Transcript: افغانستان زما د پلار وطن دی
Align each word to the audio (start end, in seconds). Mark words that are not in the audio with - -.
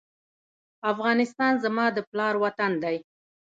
افغانستان 0.91 1.53
زما 1.63 1.85
د 1.95 1.97
پلار 2.09 2.35
وطن 2.43 2.71
دی 2.83 2.97